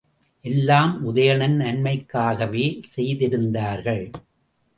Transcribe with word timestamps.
எல்லாம் 0.45 0.93
உதயணன் 1.03 1.57
நன்மைக்காகவே 1.59 2.65
செய்திருந்தார்கள். 2.95 4.03